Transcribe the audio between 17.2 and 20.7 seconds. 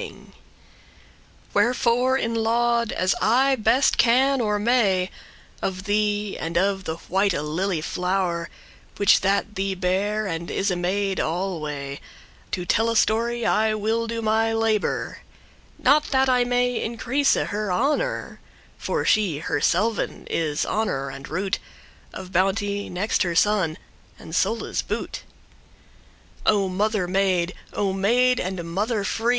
her honour, For she herselven is